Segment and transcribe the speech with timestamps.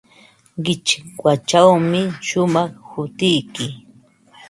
[0.63, 3.65] Qichwachawmi shumaq hutiyki.